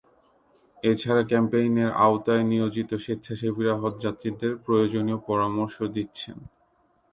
এ 0.83 0.91
ছাড়া 0.95 1.23
ক্যাম্পেইনের 1.23 1.89
আওতায় 2.05 2.43
নিয়োজিত 2.43 2.89
স্বেচ্ছাসেবীরা 3.03 3.73
হজযাত্রীদের 3.81 4.51
প্রয়োজনীয় 4.65 5.19
পরামর্শ 5.27 5.75
দিচ্ছেন। 5.95 6.37